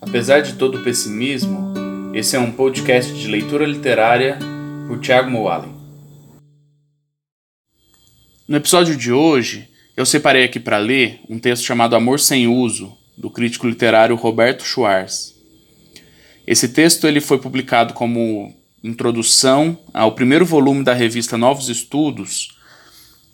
Apesar 0.00 0.40
de 0.40 0.54
todo 0.54 0.78
o 0.78 0.82
pessimismo, 0.82 1.74
esse 2.14 2.34
é 2.34 2.38
um 2.38 2.50
podcast 2.50 3.12
de 3.12 3.28
leitura 3.28 3.66
literária 3.66 4.38
por 4.88 4.98
Tiago 4.98 5.30
Moalen. 5.30 5.74
No 8.48 8.56
episódio 8.56 8.96
de 8.96 9.12
hoje, 9.12 9.68
eu 9.94 10.06
separei 10.06 10.44
aqui 10.44 10.58
para 10.58 10.78
ler 10.78 11.20
um 11.28 11.38
texto 11.38 11.64
chamado 11.64 11.94
Amor 11.94 12.18
Sem 12.18 12.48
Uso, 12.48 12.96
do 13.16 13.28
crítico 13.28 13.68
literário 13.68 14.16
Roberto 14.16 14.64
Schwartz. 14.64 15.34
Esse 16.46 16.68
texto 16.68 17.06
ele 17.06 17.20
foi 17.20 17.38
publicado 17.38 17.92
como 17.92 18.54
introdução 18.82 19.78
ao 19.92 20.12
primeiro 20.12 20.46
volume 20.46 20.82
da 20.82 20.94
revista 20.94 21.36
Novos 21.36 21.68
Estudos, 21.68 22.56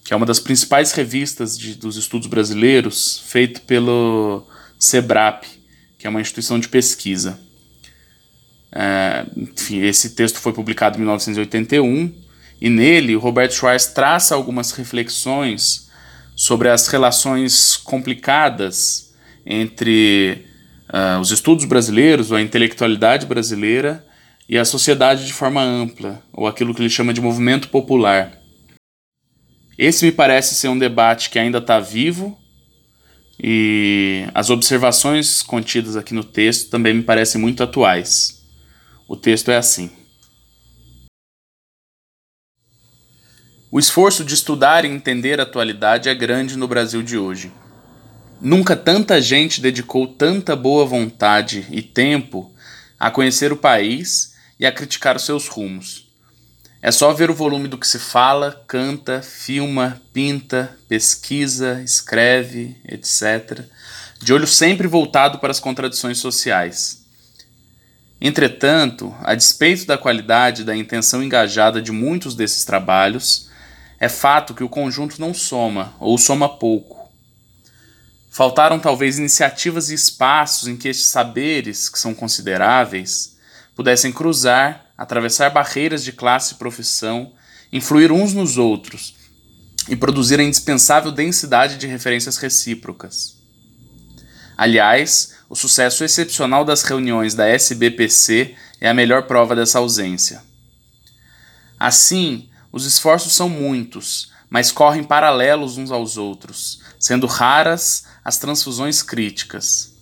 que 0.05 0.13
é 0.13 0.17
uma 0.17 0.27
das 0.27 0.41
principais 0.41 0.91
revistas 0.91 1.57
de, 1.57 1.77
dos 1.77 1.97
estudos 1.97 2.27
brasileiros, 2.27 3.23
feito 3.25 3.61
pelo 3.63 4.45
SEBRAP, 4.79 5.56
que 6.07 6.09
é 6.09 6.11
uma 6.11 6.21
instituição 6.21 6.61
de 6.61 6.69
pesquisa. 6.69 7.37
É, 8.71 9.27
enfim, 9.37 9.81
esse 9.81 10.11
texto 10.11 10.39
foi 10.39 10.53
publicado 10.53 10.97
em 10.97 11.01
1981 11.01 12.13
e 12.61 12.71
nele 12.71 13.17
o 13.17 13.19
Roberto 13.19 13.55
Schwartz 13.55 13.87
traça 13.87 14.33
algumas 14.33 14.71
reflexões 14.71 15.91
sobre 16.37 16.69
as 16.69 16.87
relações 16.87 17.77
complicadas 17.77 19.15
entre 19.45 20.45
uh, 20.89 21.19
os 21.21 21.33
estudos 21.33 21.65
brasileiros, 21.65 22.31
ou 22.31 22.37
a 22.37 22.43
intelectualidade 22.43 23.27
brasileira, 23.27 24.05
e 24.49 24.57
a 24.57 24.65
sociedade 24.65 25.27
de 25.27 25.33
forma 25.33 25.63
ampla, 25.63 26.23
ou 26.33 26.47
aquilo 26.47 26.73
que 26.73 26.83
ele 26.83 26.91
chama 26.91 27.13
de 27.13 27.21
movimento 27.21 27.69
popular. 27.69 28.31
Esse 29.77 30.05
me 30.05 30.13
parece 30.13 30.55
ser 30.55 30.69
um 30.69 30.79
debate 30.79 31.31
que 31.31 31.39
ainda 31.39 31.59
está 31.59 31.81
vivo 31.81 32.39
e 33.39 34.27
as 34.35 34.51
observações 34.51 35.43
contidas 35.43 35.97
aqui 35.97 36.15
no 36.15 36.25
texto 36.25 36.71
também 36.71 36.95
me 36.95 37.03
parecem 37.03 37.41
muito 37.41 37.63
atuais. 37.63 38.43
O 39.07 39.17
texto 39.17 39.51
é 39.51 39.57
assim. 39.57 39.91
O 43.71 43.79
esforço 43.79 44.25
de 44.25 44.35
estudar 44.35 44.85
e 44.85 44.89
entender 44.89 45.39
a 45.39 45.43
atualidade 45.43 46.09
é 46.09 46.15
grande 46.15 46.57
no 46.57 46.67
Brasil 46.67 47.03
de 47.03 47.19
hoje. 47.19 47.53
Nunca 48.41 48.77
tanta 48.77 49.21
gente 49.21 49.61
dedicou 49.61 50.07
tanta 50.07 50.55
boa 50.57 50.85
vontade 50.85 51.67
e 51.71 51.83
tempo 51.83 52.53
a 52.99 53.11
conhecer 53.11 53.53
o 53.53 53.57
país 53.57 54.35
e 54.59 54.65
a 54.65 54.73
criticar 54.73 55.17
os 55.17 55.25
seus 55.25 55.47
rumos. 55.49 56.06
É 56.83 56.91
só 56.91 57.13
ver 57.13 57.31
o 57.31 57.35
volume 57.35 57.69
do 57.69 57.79
que 57.79 57.89
se 57.89 57.99
fala, 57.99 58.63
canta, 58.67 59.23
filma, 59.23 60.01
pinta, 60.13 60.77
pesquisa, 60.89 61.81
escreve, 61.83 62.77
etc., 62.87 63.65
de 64.21 64.33
olho 64.33 64.47
sempre 64.47 64.87
voltado 64.87 65.39
para 65.39 65.51
as 65.51 65.61
contradições 65.61 66.19
sociais. 66.19 67.05
Entretanto, 68.21 69.15
a 69.23 69.35
despeito 69.35 69.85
da 69.87 69.99
qualidade 69.99 70.63
e 70.63 70.65
da 70.65 70.77
intenção 70.77 71.23
engajada 71.23 71.83
de 71.83 71.93
muitos 71.93 72.35
desses 72.35 72.65
trabalhos, 72.65 73.51
é 74.01 74.09
fato 74.09 74.55
que 74.55 74.65
o 74.65 74.69
conjunto 74.69 75.21
não 75.21 75.35
soma, 75.35 75.95
ou 75.99 76.17
soma 76.17 76.49
pouco. 76.49 77.11
Faltaram 78.31 78.79
talvez 78.79 79.19
iniciativas 79.19 79.91
e 79.91 79.95
espaços 79.95 80.69
em 80.69 80.77
que 80.77 80.89
estes 80.89 81.07
saberes, 81.07 81.89
que 81.89 81.99
são 81.99 82.15
consideráveis, 82.15 83.37
pudessem 83.75 84.13
cruzar 84.13 84.86
atravessar 84.97 85.51
barreiras 85.51 86.03
de 86.03 86.13
classe 86.13 86.55
e 86.55 86.57
profissão, 86.57 87.33
influir 87.73 88.11
uns 88.11 88.33
nos 88.33 88.57
outros 88.57 89.15
e 89.89 89.97
produzir 89.97 90.41
a 90.41 90.43
indispensável 90.43 91.13
densidade 91.13 91.77
de 91.77 91.87
referências 91.87 92.37
recíprocas. 92.39 93.37
Aliás, 94.57 95.35
o 95.49 95.55
sucesso 95.55 96.03
excepcional 96.03 96.65
das 96.65 96.83
reuniões 96.83 97.35
da 97.35 97.47
SBPC 97.47 98.57
é 98.81 98.89
a 98.89 98.95
melhor 98.95 99.25
prova 99.25 99.55
dessa 99.55 99.79
ausência. 99.79 100.43
Assim, 101.79 102.49
os 102.73 102.85
esforços 102.87 103.35
são 103.35 103.49
muitos, 103.49 104.33
mas 104.49 104.73
correm 104.73 105.05
paralelos 105.05 105.77
uns 105.77 105.91
aos 105.91 106.17
outros, 106.17 106.81
sendo 106.99 107.27
raras 107.27 108.05
as 108.25 108.39
transfusões 108.39 109.03
críticas. 109.03 109.96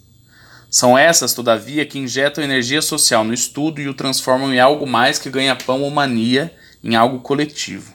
São 0.74 0.98
essas, 0.98 1.32
todavia, 1.32 1.86
que 1.86 2.00
injetam 2.00 2.42
energia 2.42 2.82
social 2.82 3.22
no 3.22 3.32
estudo 3.32 3.80
e 3.80 3.86
o 3.86 3.94
transformam 3.94 4.52
em 4.52 4.58
algo 4.58 4.84
mais 4.84 5.20
que 5.20 5.30
ganha-pão 5.30 5.82
ou 5.82 5.88
mania, 5.88 6.52
em 6.82 6.96
algo 6.96 7.20
coletivo. 7.20 7.94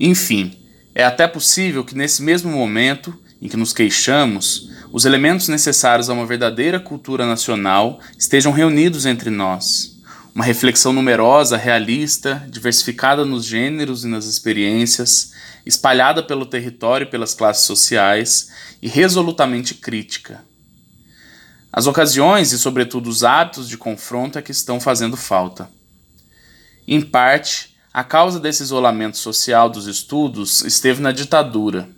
Enfim, 0.00 0.58
é 0.92 1.04
até 1.04 1.28
possível 1.28 1.84
que 1.84 1.94
nesse 1.94 2.20
mesmo 2.20 2.50
momento 2.50 3.16
em 3.40 3.46
que 3.46 3.56
nos 3.56 3.72
queixamos, 3.72 4.70
os 4.92 5.04
elementos 5.04 5.46
necessários 5.46 6.10
a 6.10 6.14
uma 6.14 6.26
verdadeira 6.26 6.80
cultura 6.80 7.24
nacional 7.24 8.00
estejam 8.18 8.50
reunidos 8.50 9.06
entre 9.06 9.30
nós. 9.30 10.00
Uma 10.34 10.44
reflexão 10.44 10.92
numerosa, 10.92 11.56
realista, 11.56 12.44
diversificada 12.50 13.24
nos 13.24 13.44
gêneros 13.44 14.02
e 14.02 14.08
nas 14.08 14.24
experiências, 14.24 15.30
espalhada 15.64 16.24
pelo 16.24 16.44
território 16.44 17.04
e 17.04 17.08
pelas 17.08 17.34
classes 17.34 17.66
sociais 17.66 18.50
e 18.82 18.88
resolutamente 18.88 19.76
crítica 19.76 20.49
as 21.72 21.86
ocasiões 21.86 22.52
e, 22.52 22.58
sobretudo, 22.58 23.08
os 23.08 23.22
hábitos 23.22 23.68
de 23.68 23.78
confronto 23.78 24.38
é 24.38 24.42
que 24.42 24.50
estão 24.50 24.80
fazendo 24.80 25.16
falta. 25.16 25.70
Em 26.86 27.00
parte, 27.00 27.76
a 27.92 28.02
causa 28.02 28.40
desse 28.40 28.62
isolamento 28.62 29.16
social 29.16 29.68
dos 29.68 29.86
estudos 29.86 30.62
esteve 30.62 31.00
na 31.00 31.12
ditadura. 31.12 31.88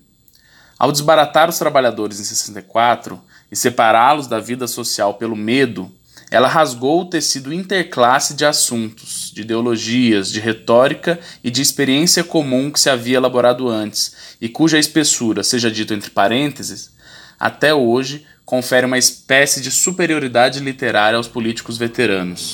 Ao 0.78 0.93
desbaratar 0.93 1.49
os 1.49 1.59
trabalhadores 1.59 2.21
em 2.21 2.25
64 2.25 3.21
e 3.50 3.56
separá-los 3.56 4.27
da 4.27 4.41
vida 4.41 4.66
social 4.66 5.15
pelo 5.15 5.37
medo, 5.37 5.91
ela 6.31 6.49
rasgou 6.49 7.03
o 7.03 7.05
tecido 7.05 7.53
interclasse 7.53 8.34
de 8.34 8.44
assuntos, 8.44 9.31
de 9.34 9.43
ideologias, 9.43 10.31
de 10.31 10.41
retórica 10.41 11.21
e 11.44 11.50
de 11.50 11.61
experiência 11.61 12.25
comum 12.25 12.71
que 12.71 12.81
se 12.81 12.88
havia 12.88 13.19
elaborado 13.19 13.69
antes, 13.69 14.16
e 14.41 14.49
cuja 14.49 14.78
espessura, 14.78 15.43
seja 15.43 15.71
dito 15.71 15.93
entre 15.93 16.11
parênteses, 16.11 16.91
até 17.38 17.75
hoje 17.75 18.27
confere 18.44 18.86
uma 18.86 18.98
espécie 18.98 19.60
de 19.60 19.70
superioridade 19.70 20.60
literária 20.60 21.16
aos 21.16 21.28
políticos 21.28 21.78
veteranos. 21.78 22.53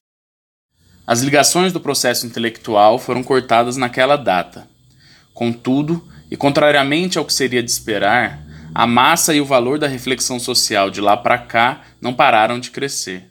As 1.07 1.21
ligações 1.21 1.73
do 1.73 1.81
processo 1.81 2.27
intelectual 2.27 2.99
foram 2.99 3.23
cortadas 3.23 3.77
naquela 3.77 4.17
data. 4.17 4.69
Contudo, 5.33 6.07
e 6.31 6.37
contrariamente 6.37 7.19
ao 7.19 7.25
que 7.25 7.33
seria 7.33 7.63
de 7.63 7.71
esperar, 7.71 8.43
a 8.75 8.87
massa 8.87 9.35
e 9.35 9.41
o 9.41 9.47
valor 9.47 9.79
da 9.79 9.87
reflexão 9.87 10.39
social 10.39 10.91
de 10.91 11.01
lá 11.01 11.17
para 11.17 11.39
cá 11.39 11.83
não 12.01 12.13
pararam 12.13 12.61
de 12.61 12.71
crescer. 12.71 13.31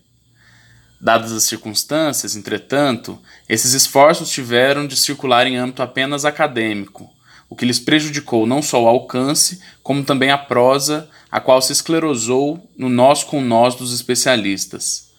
Dadas 1.00 1.32
as 1.32 1.44
circunstâncias, 1.44 2.36
entretanto, 2.36 3.22
esses 3.48 3.74
esforços 3.74 4.32
tiveram 4.32 4.88
de 4.88 4.98
circular 4.98 5.46
em 5.46 5.56
âmbito 5.56 5.84
apenas 5.84 6.26
acadêmico, 6.26 7.14
o 7.50 7.56
que 7.56 7.66
lhes 7.66 7.80
prejudicou 7.80 8.46
não 8.46 8.62
só 8.62 8.84
o 8.84 8.88
alcance, 8.88 9.62
como 9.82 10.04
também 10.04 10.32
a 10.32 10.38
prosa 10.38 11.10
a 11.32 11.40
qual 11.40 11.62
se 11.62 11.72
esclerosou 11.72 12.70
no 12.78 12.90
nós 12.90 13.24
com 13.24 13.42
nós 13.42 13.76
dos 13.76 13.94
especialistas. 13.94 15.12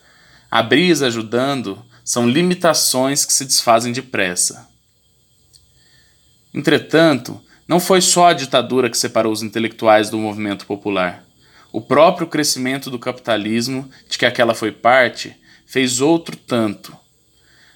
A 0.51 0.63
brisa 0.63 1.07
ajudando 1.07 1.85
são 2.05 2.29
limitações 2.29 3.25
que 3.25 3.33
se 3.33 3.45
desfazem 3.45 3.93
depressa. 3.93 4.69
Entretanto, 6.55 7.41
não 7.67 7.79
foi 7.79 8.01
só 8.01 8.29
a 8.29 8.33
ditadura 8.33 8.89
que 8.89 8.97
separou 8.97 9.33
os 9.33 9.43
intelectuais 9.43 10.09
do 10.09 10.17
movimento 10.17 10.65
popular. 10.65 11.23
O 11.71 11.83
próprio 11.83 12.27
crescimento 12.27 12.91
do 12.91 12.99
capitalismo, 12.99 13.91
de 14.09 14.17
que 14.17 14.25
aquela 14.25 14.55
foi 14.55 14.73
parte, 14.73 15.37
fez 15.67 16.01
outro 16.01 16.35
tanto. 16.35 16.97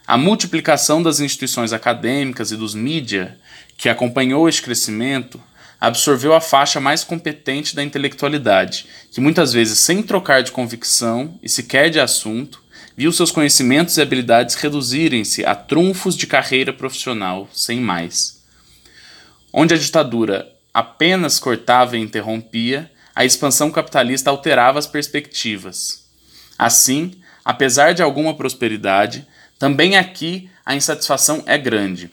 A 0.06 0.16
multiplicação 0.16 1.02
das 1.02 1.20
instituições 1.20 1.72
acadêmicas 1.72 2.50
e 2.50 2.56
dos 2.56 2.74
mídia, 2.74 3.38
que 3.76 3.88
acompanhou 3.88 4.48
este 4.48 4.62
crescimento, 4.62 5.40
absorveu 5.80 6.34
a 6.34 6.40
faixa 6.40 6.80
mais 6.80 7.02
competente 7.02 7.74
da 7.74 7.82
intelectualidade, 7.82 8.86
que 9.10 9.20
muitas 9.20 9.52
vezes, 9.52 9.78
sem 9.78 10.02
trocar 10.02 10.42
de 10.42 10.52
convicção 10.52 11.38
e 11.42 11.48
sequer 11.48 11.90
de 11.90 11.98
assunto, 11.98 12.62
viu 12.96 13.10
seus 13.12 13.30
conhecimentos 13.30 13.96
e 13.96 14.02
habilidades 14.02 14.54
reduzirem-se 14.54 15.44
a 15.44 15.54
trunfos 15.54 16.16
de 16.16 16.26
carreira 16.26 16.72
profissional, 16.72 17.48
sem 17.52 17.80
mais. 17.80 18.42
Onde 19.52 19.74
a 19.74 19.78
ditadura 19.78 20.52
apenas 20.72 21.38
cortava 21.38 21.96
e 21.96 22.00
interrompia, 22.00 22.90
a 23.14 23.24
expansão 23.24 23.70
capitalista 23.70 24.30
alterava 24.30 24.78
as 24.78 24.86
perspectivas. 24.86 26.06
Assim, 26.58 27.20
apesar 27.44 27.92
de 27.92 28.02
alguma 28.02 28.34
prosperidade, 28.34 29.26
também 29.62 29.96
aqui 29.96 30.50
a 30.66 30.74
insatisfação 30.74 31.44
é 31.46 31.56
grande. 31.56 32.10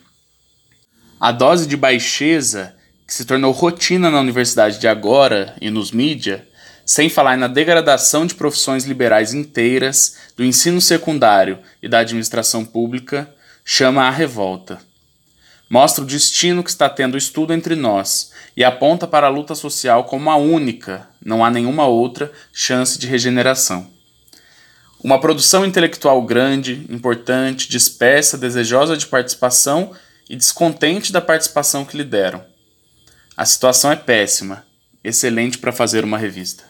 A 1.18 1.32
dose 1.32 1.66
de 1.66 1.76
baixeza 1.76 2.76
que 3.04 3.12
se 3.12 3.24
tornou 3.24 3.50
rotina 3.50 4.08
na 4.08 4.20
universidade 4.20 4.78
de 4.78 4.86
agora 4.86 5.56
e 5.60 5.68
nos 5.68 5.90
mídia, 5.90 6.46
sem 6.86 7.08
falar 7.08 7.36
na 7.36 7.48
degradação 7.48 8.24
de 8.24 8.36
profissões 8.36 8.84
liberais 8.84 9.34
inteiras, 9.34 10.16
do 10.36 10.44
ensino 10.44 10.80
secundário 10.80 11.58
e 11.82 11.88
da 11.88 11.98
administração 11.98 12.64
pública, 12.64 13.28
chama 13.64 14.04
a 14.04 14.12
revolta. 14.12 14.78
Mostra 15.68 16.04
o 16.04 16.06
destino 16.06 16.62
que 16.62 16.70
está 16.70 16.88
tendo 16.88 17.14
o 17.14 17.18
estudo 17.18 17.52
entre 17.52 17.74
nós 17.74 18.30
e 18.56 18.62
aponta 18.62 19.08
para 19.08 19.26
a 19.26 19.30
luta 19.30 19.56
social 19.56 20.04
como 20.04 20.30
a 20.30 20.36
única, 20.36 21.08
não 21.20 21.44
há 21.44 21.50
nenhuma 21.50 21.84
outra, 21.84 22.30
chance 22.52 22.96
de 22.96 23.08
regeneração. 23.08 23.90
Uma 25.02 25.18
produção 25.18 25.64
intelectual 25.64 26.20
grande, 26.20 26.86
importante, 26.90 27.70
dispersa, 27.70 28.36
desejosa 28.36 28.98
de 28.98 29.06
participação 29.06 29.92
e 30.28 30.36
descontente 30.36 31.10
da 31.10 31.22
participação 31.22 31.86
que 31.86 31.96
lhe 31.96 32.04
deram. 32.04 32.44
A 33.34 33.46
situação 33.46 33.90
é 33.90 33.96
péssima, 33.96 34.62
excelente 35.02 35.56
para 35.56 35.72
fazer 35.72 36.04
uma 36.04 36.18
revista. 36.18 36.64